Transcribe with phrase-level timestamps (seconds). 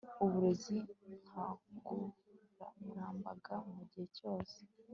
[0.23, 0.77] uburezi
[1.27, 4.57] nkangurambaga mu gihe cyose